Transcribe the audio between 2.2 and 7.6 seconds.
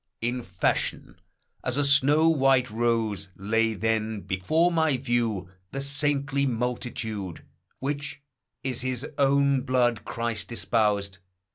white rose, lay then Before my view the saintly multitude,